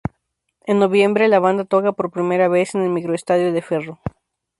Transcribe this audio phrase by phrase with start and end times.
[0.65, 3.99] En noviembre, la banda toca por primera vez en el Microestadio de Ferro.